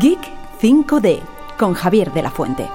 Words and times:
Geek 0.00 0.20
5D 0.60 1.20
con 1.58 1.74
Javier 1.74 2.12
de 2.12 2.22
la 2.22 2.30
Fuente. 2.30 2.68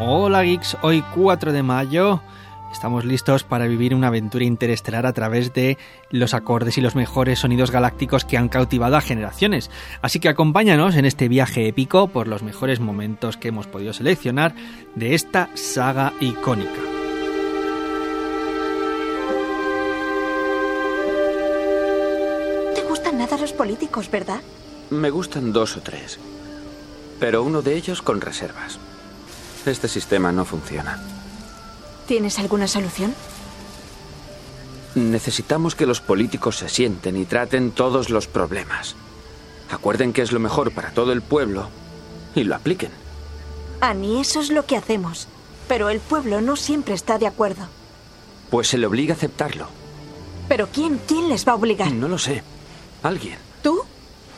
Hola 0.00 0.42
geeks, 0.42 0.76
hoy 0.82 1.02
4 1.14 1.52
de 1.52 1.62
mayo 1.62 2.20
estamos 2.72 3.06
listos 3.06 3.42
para 3.42 3.66
vivir 3.66 3.94
una 3.94 4.08
aventura 4.08 4.44
interestelar 4.44 5.06
a 5.06 5.14
través 5.14 5.54
de 5.54 5.78
los 6.10 6.34
acordes 6.34 6.76
y 6.76 6.82
los 6.82 6.94
mejores 6.94 7.38
sonidos 7.38 7.70
galácticos 7.70 8.26
que 8.26 8.36
han 8.36 8.48
cautivado 8.48 8.96
a 8.96 9.00
generaciones. 9.00 9.70
Así 10.02 10.20
que 10.20 10.28
acompáñanos 10.28 10.96
en 10.96 11.06
este 11.06 11.28
viaje 11.28 11.66
épico 11.66 12.08
por 12.08 12.28
los 12.28 12.42
mejores 12.42 12.80
momentos 12.80 13.38
que 13.38 13.48
hemos 13.48 13.66
podido 13.66 13.94
seleccionar 13.94 14.54
de 14.94 15.14
esta 15.14 15.48
saga 15.54 16.12
icónica. 16.20 16.99
Políticos, 23.60 24.10
verdad? 24.10 24.40
Me 24.88 25.10
gustan 25.10 25.52
dos 25.52 25.76
o 25.76 25.82
tres. 25.82 26.18
Pero 27.18 27.42
uno 27.42 27.60
de 27.60 27.76
ellos 27.76 28.00
con 28.00 28.22
reservas. 28.22 28.78
Este 29.66 29.86
sistema 29.86 30.32
no 30.32 30.46
funciona. 30.46 30.98
¿Tienes 32.06 32.38
alguna 32.38 32.66
solución? 32.66 33.14
Necesitamos 34.94 35.74
que 35.74 35.84
los 35.84 36.00
políticos 36.00 36.56
se 36.56 36.70
sienten 36.70 37.18
y 37.18 37.26
traten 37.26 37.72
todos 37.72 38.08
los 38.08 38.26
problemas. 38.26 38.96
Acuerden 39.70 40.14
que 40.14 40.22
es 40.22 40.32
lo 40.32 40.40
mejor 40.40 40.72
para 40.72 40.92
todo 40.92 41.12
el 41.12 41.20
pueblo 41.20 41.68
y 42.34 42.44
lo 42.44 42.54
apliquen. 42.54 42.92
Ani, 43.82 44.22
eso 44.22 44.40
es 44.40 44.48
lo 44.48 44.64
que 44.64 44.78
hacemos. 44.78 45.28
Pero 45.68 45.90
el 45.90 46.00
pueblo 46.00 46.40
no 46.40 46.56
siempre 46.56 46.94
está 46.94 47.18
de 47.18 47.26
acuerdo. 47.26 47.68
Pues 48.48 48.68
se 48.68 48.78
le 48.78 48.86
obliga 48.86 49.12
a 49.12 49.18
aceptarlo. 49.18 49.66
¿Pero 50.48 50.68
quién? 50.72 50.98
¿Quién 51.06 51.28
les 51.28 51.46
va 51.46 51.52
a 51.52 51.56
obligar? 51.56 51.92
No 51.92 52.08
lo 52.08 52.16
sé. 52.16 52.42
Alguien. 53.02 53.49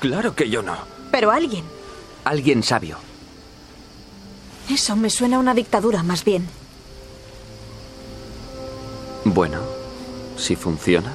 Claro 0.03 0.35
que 0.35 0.51
yo 0.51 0.63
no. 0.63 0.77
Pero 1.13 1.31
alguien. 1.31 1.65
Alguien 2.25 2.65
sabio. 2.65 2.99
Eso 4.69 4.97
me 4.97 5.09
suena 5.09 5.37
a 5.37 5.39
una 5.39 5.55
dictadura, 5.55 6.03
más 6.03 6.25
bien. 6.25 6.49
Bueno, 9.25 9.61
si 10.37 10.57
funciona. 10.57 11.13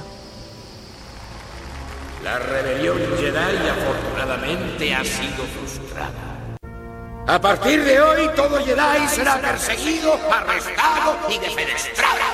La 2.24 2.38
rebelión 2.38 2.96
Jedi 3.18 3.68
afortunadamente 3.68 4.94
ha 4.94 5.04
sido 5.04 5.44
frustrada. 5.54 6.56
A 7.26 7.38
partir 7.38 7.84
de 7.84 8.00
hoy, 8.00 8.30
todo 8.34 8.56
Jedi 8.64 9.06
será 9.08 9.38
perseguido, 9.38 10.14
arrestado 10.32 11.14
y 11.28 11.38
defenestrado. 11.38 12.24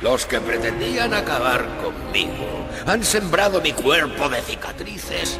Los 0.00 0.24
que 0.24 0.40
pretendían 0.40 1.12
acabar 1.12 1.66
conmigo 1.82 2.66
han 2.86 3.04
sembrado 3.04 3.60
mi 3.60 3.72
cuerpo 3.72 4.30
de 4.30 4.40
cicatrices 4.40 5.38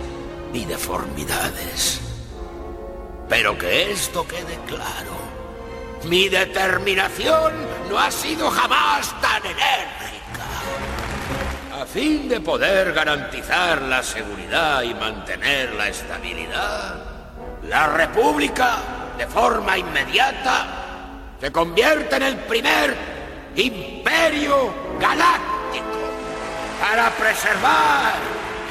y 0.52 0.66
deformidades. 0.66 2.00
Pero 3.28 3.56
que 3.56 3.90
esto 3.90 4.26
quede 4.26 4.58
claro. 4.66 5.18
Mi 6.04 6.28
determinación 6.28 7.52
no 7.88 7.98
ha 7.98 8.10
sido 8.10 8.50
jamás 8.50 9.18
tan 9.22 9.42
enérgica. 9.46 10.20
A 11.80 11.86
fin 11.86 12.28
de 12.28 12.40
poder 12.40 12.92
garantizar 12.92 13.80
la 13.80 14.02
seguridad 14.02 14.82
y 14.82 14.92
mantener 14.92 15.72
la 15.72 15.88
estabilidad, 15.88 16.96
la 17.66 17.86
República, 17.86 18.76
de 19.16 19.26
forma 19.26 19.78
inmediata, 19.78 20.66
se 21.40 21.50
convierte 21.50 22.16
en 22.16 22.22
el 22.22 22.36
primer 22.40 23.09
imperio 23.56 24.72
galáctico 25.00 25.98
para 26.80 27.10
preservar 27.10 28.14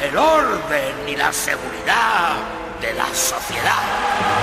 el 0.02 0.18
orden 0.18 0.96
y 1.08 1.16
la 1.16 1.32
seguridad 1.34 2.36
de 2.82 2.94
la 2.94 3.08
sociedad. 3.14 4.40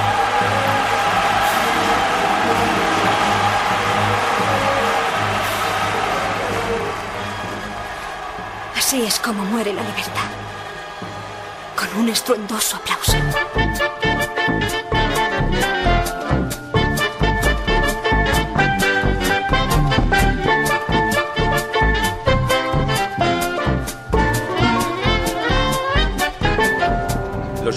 Así 8.77 9.03
es 9.03 9.19
como 9.19 9.45
muere 9.47 9.73
la 9.73 9.83
libertad. 9.83 10.31
Con 11.75 12.03
un 12.03 12.09
estruendoso 12.09 12.77
aplauso. 12.77 13.17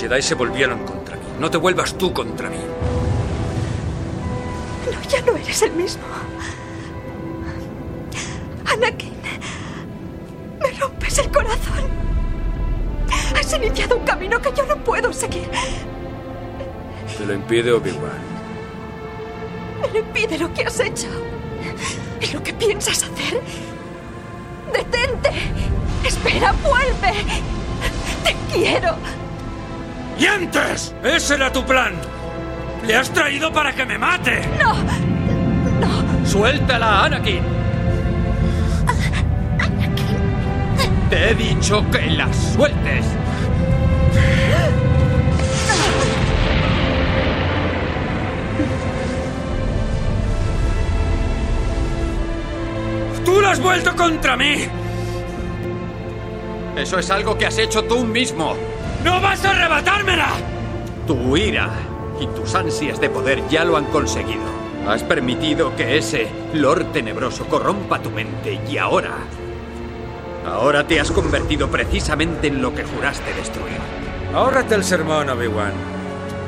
Jedi 0.10 0.24
se 0.24 0.34
volvieron 0.34 0.84
contra 0.86 1.16
mí. 1.18 1.22
No 1.40 1.52
te 1.52 1.58
vuelvas 1.58 1.94
tú 1.94 2.12
contra 2.12 2.50
mí. 2.50 2.58
No, 4.92 5.02
ya 5.08 5.22
no 5.22 5.38
eres 5.38 5.62
el 5.62 5.72
mismo. 5.74 6.02
Anakin, 8.66 9.14
me 10.60 10.72
rompes 10.80 11.20
el 11.20 11.30
corazón. 11.30 11.88
Has 13.38 13.54
iniciado 13.54 13.98
un 13.98 14.04
camino 14.04 14.42
que 14.42 14.52
yo 14.52 14.66
no 14.66 14.78
puedo 14.78 15.14
seguir. 15.14 15.48
Te 17.16 17.26
lo 17.26 17.34
impide 17.36 17.72
Obi-Wan. 17.72 18.30
Me 19.82 19.90
lo 19.90 20.00
impide 20.00 20.40
lo 20.40 20.52
que 20.56 20.64
has 20.64 20.80
hecho. 20.80 21.08
Y 22.20 22.34
lo 22.34 22.42
que 22.42 22.54
piensas 22.54 23.04
hacer. 23.04 23.42
¡Detente! 24.74 25.30
¡Espera, 26.04 26.52
vuelve! 26.64 27.14
¡Te 28.24 28.36
quiero! 28.52 28.96
¡Y 30.20 30.26
antes! 30.26 30.94
¡Ese 31.02 31.36
era 31.36 31.52
tu 31.52 31.64
plan! 31.64 31.94
¡Le 32.86 32.96
has 32.96 33.10
traído 33.12 33.54
para 33.54 33.74
que 33.74 33.86
me 33.86 33.98
mate! 33.98 34.42
¡No! 34.60 34.74
¡No! 35.80 36.26
¡Suéltala, 36.26 37.06
Anakin! 37.06 37.42
Te 41.10 41.32
he 41.32 41.34
dicho 41.34 41.84
que 41.90 42.02
la 42.12 42.32
sueltes. 42.34 43.06
¡Tú 53.26 53.42
la 53.42 53.52
has 53.52 53.60
vuelto 53.60 53.96
contra 53.96 54.36
mí! 54.38 54.68
Eso 56.76 57.00
es 57.00 57.10
algo 57.10 57.38
que 57.38 57.48
has 57.48 57.58
hecho 57.58 57.84
tú 57.86 58.06
mismo. 58.06 58.56
¡No 59.04 59.22
vas 59.22 59.44
a 59.46 59.52
arrebatármela! 59.52 60.30
Tu 61.08 61.38
ira 61.38 61.70
y 62.20 62.28
tus 62.28 62.54
ansias 62.54 63.00
de 63.00 63.10
poder 63.10 63.42
ya 63.50 63.64
lo 63.64 63.78
han 63.78 63.86
conseguido. 63.86 64.44
Has 64.88 65.04
permitido 65.04 65.76
que 65.76 65.98
ese 65.98 66.28
Lord 66.54 66.92
Tenebroso 66.92 67.46
corrompa 67.46 68.02
tu 68.02 68.10
mente 68.10 68.60
y 68.70 68.78
ahora... 68.78 69.16
Ahora 70.46 70.86
te 70.88 71.00
has 71.00 71.12
convertido 71.12 71.70
precisamente 71.70 72.48
en 72.48 72.62
lo 72.62 72.74
que 72.74 72.84
juraste 72.84 73.34
destruir. 73.34 73.78
Ahórrate 74.34 74.76
el 74.76 74.84
sermón, 74.84 75.30
Obi-Wan. 75.30 75.74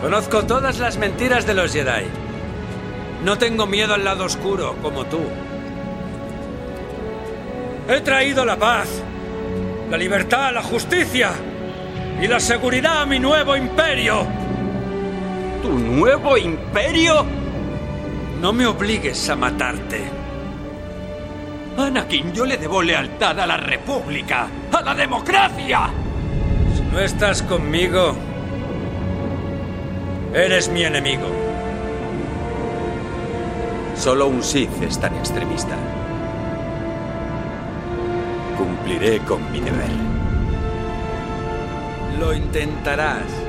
Conozco 0.02 0.44
todas 0.44 0.80
las 0.80 0.98
mentiras 0.98 1.46
de 1.46 1.54
los 1.54 1.72
Jedi. 1.72 2.06
No 3.24 3.38
tengo 3.38 3.68
miedo 3.68 3.94
al 3.94 4.04
lado 4.04 4.26
oscuro, 4.26 4.76
como 4.82 5.06
tú. 5.06 5.20
He 7.88 8.02
traído 8.02 8.44
la 8.46 8.58
paz, 8.58 8.88
la 9.90 9.98
libertad, 9.98 10.54
la 10.54 10.64
justicia 10.64 11.32
y 12.22 12.28
la 12.28 12.40
seguridad 12.40 13.02
a 13.02 13.06
mi 13.06 13.20
nuevo 13.20 13.56
imperio. 13.56 14.26
¿Tu 15.64 15.70
nuevo 15.70 16.38
imperio? 16.38 17.26
No 18.40 18.54
me 18.54 18.68
obligues 18.68 19.28
a 19.30 19.36
matarte. 19.36 20.04
Anakin, 21.78 22.32
yo 22.32 22.46
le 22.46 22.58
debo 22.58 22.84
lealtad 22.84 23.40
a 23.40 23.48
la 23.48 23.58
República, 23.58 24.48
a 24.72 24.82
la 24.82 24.94
democracia. 24.94 25.90
Si 26.76 26.82
no 26.84 27.00
estás 27.00 27.42
conmigo, 27.42 28.16
eres 30.34 30.70
mi 30.70 30.84
enemigo. 30.84 31.28
Solo 33.96 34.28
un 34.28 34.44
Sith 34.44 34.82
es 34.84 35.00
tan 35.00 35.16
extremista. 35.16 35.76
Cumpliré 38.58 39.20
con 39.20 39.52
mi 39.52 39.60
deber. 39.60 40.11
Lo 42.22 42.36
intentarás. 42.36 43.41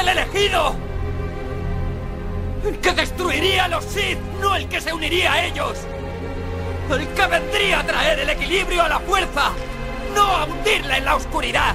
Elegido. 0.00 0.74
El 2.64 2.78
que 2.78 2.92
destruiría 2.92 3.64
a 3.64 3.68
los 3.68 3.84
Sith, 3.84 4.18
no 4.40 4.54
el 4.54 4.68
que 4.68 4.80
se 4.80 4.92
uniría 4.92 5.32
a 5.32 5.44
ellos. 5.44 5.78
El 6.90 7.08
que 7.08 7.26
vendría 7.26 7.80
a 7.80 7.86
traer 7.86 8.20
el 8.20 8.30
equilibrio 8.30 8.82
a 8.82 8.88
la 8.88 9.00
fuerza, 9.00 9.52
no 10.14 10.22
a 10.22 10.44
hundirla 10.44 10.98
en 10.98 11.04
la 11.04 11.16
oscuridad. 11.16 11.74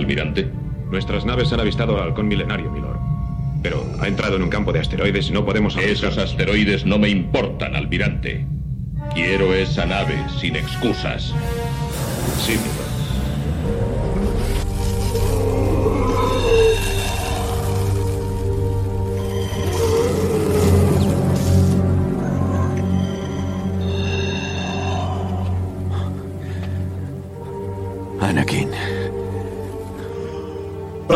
Almirante. 0.00 0.48
Nuestras 0.90 1.24
naves 1.24 1.52
han 1.52 1.60
avistado 1.60 1.96
al 1.96 2.08
halcón 2.08 2.26
milenario, 2.26 2.70
milord. 2.70 2.98
Pero 3.62 3.84
ha 4.00 4.08
entrado 4.08 4.36
en 4.36 4.42
un 4.42 4.48
campo 4.48 4.72
de 4.72 4.80
asteroides 4.80 5.28
y 5.28 5.32
no 5.32 5.44
podemos... 5.44 5.76
Esos 5.76 6.18
asteroides 6.18 6.84
no 6.84 6.98
me 6.98 7.08
importan, 7.08 7.76
almirante. 7.76 8.46
Quiero 9.14 9.54
esa 9.54 9.86
nave 9.86 10.14
sin 10.40 10.56
excusas. 10.56 11.34
Sí, 12.40 12.52
milord. 12.52 12.79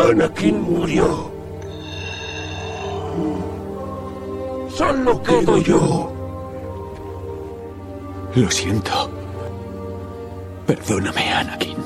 Anakin 0.09 0.61
murió. 0.61 1.31
Solo 4.69 5.21
quedo 5.23 5.57
yo. 5.57 6.11
Lo 8.35 8.51
siento. 8.51 9.09
Perdóname, 10.67 11.33
Anakin. 11.33 11.77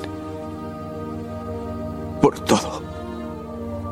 Por 2.21 2.37
todo. 2.41 2.81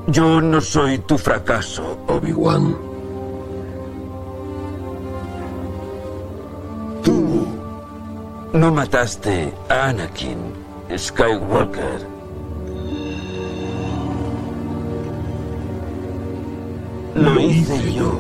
Yo 0.08 0.42
no 0.42 0.60
soy 0.60 1.00
tu 1.00 1.18
fracaso, 1.18 1.98
Obi-Wan. 2.08 2.76
Tú 7.04 7.48
no 8.54 8.72
mataste 8.72 9.54
a 9.70 9.90
Anakin 9.90 10.38
Skywalker. 10.98 12.17
Lo 17.18 17.40
hice 17.40 17.94
yo. 17.94 18.20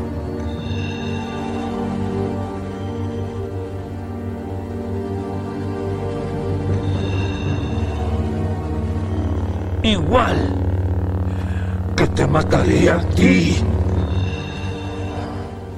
Igual 9.84 10.36
que 11.96 12.08
te 12.08 12.26
mataré 12.26 12.90
a 12.90 13.00
ti. 13.10 13.58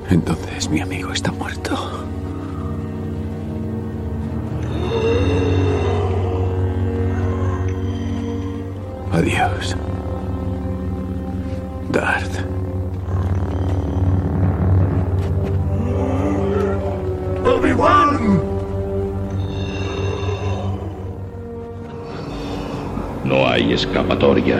Entonces 0.10 0.70
mi 0.70 0.80
amigo 0.80 1.12
está 1.12 1.32
muerto. 1.34 1.78
Adiós. 9.12 9.76
Darth. 11.92 12.49
Escapatoria. 23.80 24.58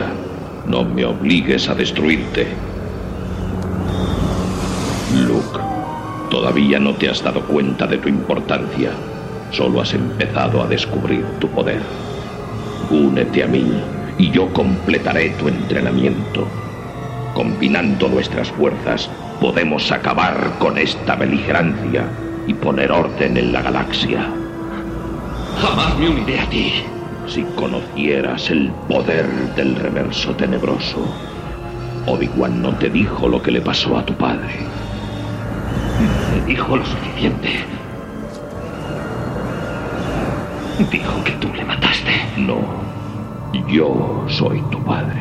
No 0.66 0.82
me 0.82 1.04
obligues 1.04 1.68
a 1.68 1.74
destruirte. 1.74 2.46
Luke, 5.26 5.58
todavía 6.30 6.78
no 6.78 6.94
te 6.94 7.10
has 7.10 7.22
dado 7.22 7.42
cuenta 7.42 7.86
de 7.86 7.98
tu 7.98 8.08
importancia. 8.08 8.92
Solo 9.50 9.82
has 9.82 9.92
empezado 9.92 10.62
a 10.62 10.66
descubrir 10.66 11.24
tu 11.38 11.48
poder. 11.48 11.82
Únete 12.90 13.42
a 13.42 13.46
mí 13.46 13.70
y 14.16 14.30
yo 14.30 14.50
completaré 14.54 15.30
tu 15.30 15.48
entrenamiento. 15.48 16.46
Combinando 17.34 18.08
nuestras 18.08 18.50
fuerzas, 18.52 19.10
podemos 19.38 19.92
acabar 19.92 20.56
con 20.58 20.78
esta 20.78 21.14
beligerancia 21.16 22.06
y 22.46 22.54
poner 22.54 22.90
orden 22.90 23.36
en 23.36 23.52
la 23.52 23.60
galaxia. 23.60 24.26
Jamás 25.60 25.98
me 25.98 26.08
uniré 26.08 26.40
a 26.40 26.48
ti. 26.48 26.84
Si 27.30 27.44
conocieras 27.54 28.50
el 28.50 28.72
poder 28.88 29.24
del 29.54 29.76
reverso 29.76 30.34
tenebroso, 30.34 30.98
Obi-Wan 32.06 32.60
no 32.60 32.74
te 32.74 32.90
dijo 32.90 33.28
lo 33.28 33.40
que 33.40 33.52
le 33.52 33.60
pasó 33.60 33.96
a 33.96 34.04
tu 34.04 34.12
padre. 34.14 34.66
Me 36.34 36.44
dijo 36.44 36.76
lo 36.76 36.84
suficiente. 36.84 37.64
Dijo 40.90 41.22
que 41.22 41.30
tú 41.32 41.46
le 41.54 41.64
mataste. 41.64 42.10
No. 42.36 42.58
Yo 43.68 44.24
soy 44.26 44.60
tu 44.62 44.82
padre. 44.82 45.20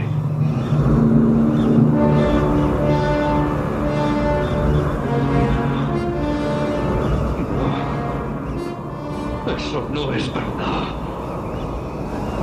Eso 9.56 9.88
no 9.94 10.12
es 10.12 10.34
verdad. 10.34 10.99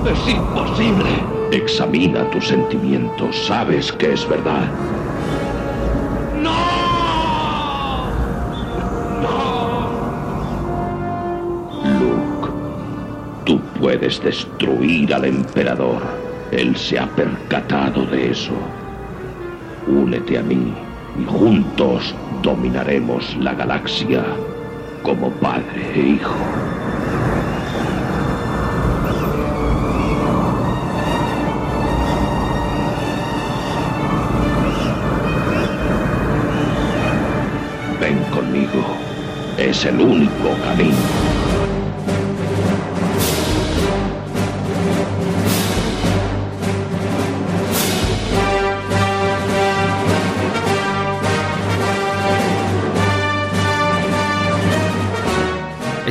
Es 0.04 0.28
imposible. 0.28 1.10
Examina 1.50 2.28
tus 2.30 2.48
sentimientos. 2.48 3.36
Sabes 3.46 3.92
que 3.92 4.12
es 4.12 4.28
verdad. 4.28 4.68
Luke, 12.00 12.50
tú 13.44 13.60
puedes 13.80 14.22
destruir 14.22 15.14
al 15.14 15.24
emperador. 15.24 16.02
Él 16.50 16.76
se 16.76 16.98
ha 16.98 17.06
percatado 17.06 18.04
de 18.06 18.30
eso. 18.30 18.52
Únete 19.86 20.38
a 20.38 20.42
mí 20.42 20.72
y 21.18 21.24
juntos 21.24 22.14
dominaremos 22.42 23.36
la 23.36 23.54
galaxia 23.54 24.24
como 25.02 25.30
padre 25.30 25.90
e 25.94 26.00
hijo. 26.00 26.34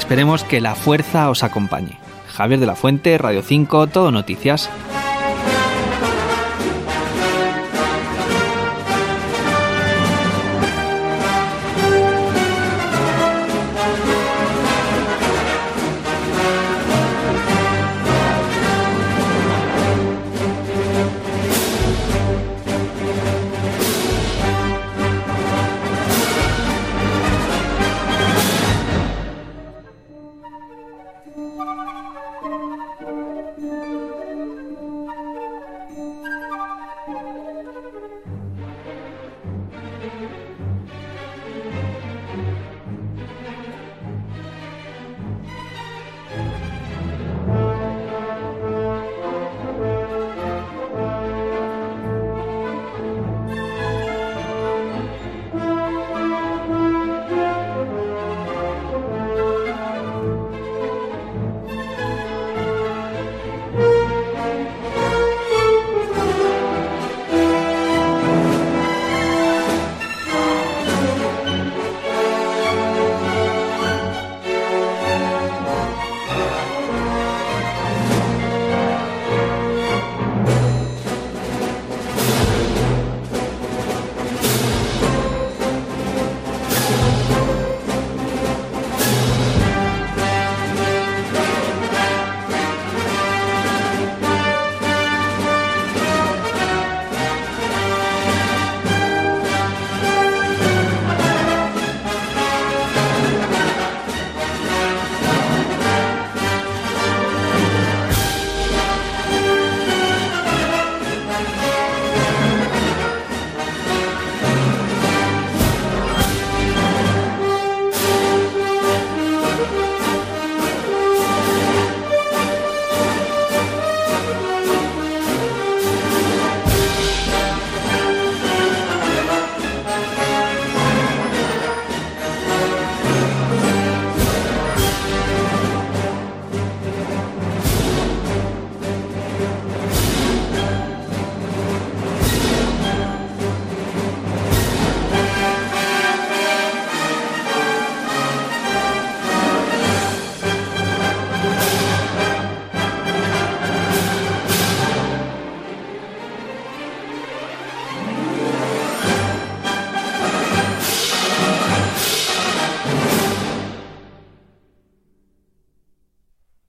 Esperemos 0.06 0.44
que 0.44 0.62
la 0.62 0.76
fuerza 0.76 1.32
os 1.32 1.42
acompañe. 1.42 1.98
Javier 2.28 2.60
de 2.60 2.68
la 2.68 2.76
Fuente, 2.76 3.18
Radio 3.18 3.42
5, 3.42 3.88
Todo 3.88 4.12
Noticias. 4.12 4.70